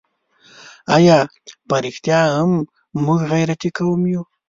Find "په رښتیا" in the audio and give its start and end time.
1.67-2.19